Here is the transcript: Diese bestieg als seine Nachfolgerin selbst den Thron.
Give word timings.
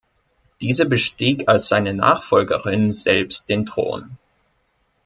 Diese 0.61 0.87
bestieg 0.87 1.47
als 1.47 1.67
seine 1.67 1.93
Nachfolgerin 1.93 2.89
selbst 2.89 3.49
den 3.49 3.67
Thron. 3.67 4.17